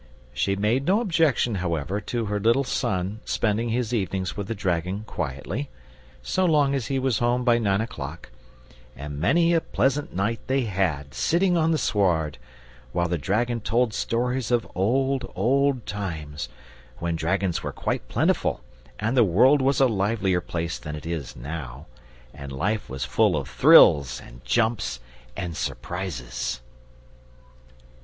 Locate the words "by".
7.43-7.59